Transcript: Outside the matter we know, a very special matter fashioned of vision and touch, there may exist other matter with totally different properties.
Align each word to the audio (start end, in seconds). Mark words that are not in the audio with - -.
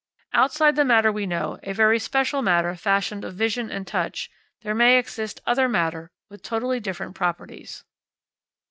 Outside 0.33 0.75
the 0.75 0.83
matter 0.83 1.11
we 1.11 1.27
know, 1.27 1.59
a 1.61 1.73
very 1.73 1.99
special 1.99 2.41
matter 2.41 2.73
fashioned 2.75 3.23
of 3.23 3.35
vision 3.35 3.69
and 3.69 3.85
touch, 3.85 4.31
there 4.61 4.73
may 4.73 4.97
exist 4.97 5.41
other 5.45 5.69
matter 5.69 6.09
with 6.27 6.41
totally 6.41 6.79
different 6.79 7.13
properties. 7.13 7.83